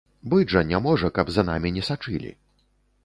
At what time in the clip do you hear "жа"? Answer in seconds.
0.53-0.63